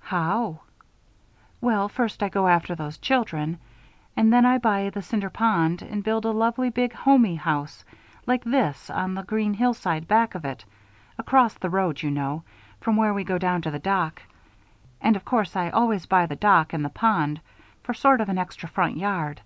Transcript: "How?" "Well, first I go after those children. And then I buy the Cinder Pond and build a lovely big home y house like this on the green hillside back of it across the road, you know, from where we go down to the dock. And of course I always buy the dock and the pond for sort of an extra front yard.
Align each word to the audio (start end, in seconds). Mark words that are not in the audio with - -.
"How?" 0.00 0.60
"Well, 1.60 1.88
first 1.88 2.22
I 2.22 2.28
go 2.28 2.46
after 2.46 2.76
those 2.76 2.98
children. 2.98 3.58
And 4.16 4.32
then 4.32 4.46
I 4.46 4.56
buy 4.58 4.90
the 4.90 5.02
Cinder 5.02 5.28
Pond 5.28 5.82
and 5.82 6.04
build 6.04 6.24
a 6.24 6.30
lovely 6.30 6.70
big 6.70 6.92
home 6.92 7.24
y 7.24 7.34
house 7.34 7.84
like 8.24 8.44
this 8.44 8.90
on 8.90 9.14
the 9.16 9.24
green 9.24 9.54
hillside 9.54 10.06
back 10.06 10.36
of 10.36 10.44
it 10.44 10.64
across 11.18 11.54
the 11.54 11.68
road, 11.68 12.00
you 12.00 12.12
know, 12.12 12.44
from 12.80 12.94
where 12.96 13.12
we 13.12 13.24
go 13.24 13.38
down 13.38 13.60
to 13.62 13.72
the 13.72 13.80
dock. 13.80 14.22
And 15.00 15.16
of 15.16 15.24
course 15.24 15.56
I 15.56 15.68
always 15.70 16.06
buy 16.06 16.26
the 16.26 16.36
dock 16.36 16.72
and 16.72 16.84
the 16.84 16.90
pond 16.90 17.40
for 17.82 17.92
sort 17.92 18.20
of 18.20 18.28
an 18.28 18.38
extra 18.38 18.68
front 18.68 18.96
yard. 18.98 19.40